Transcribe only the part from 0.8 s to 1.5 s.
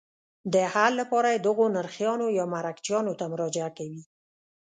لپاره یې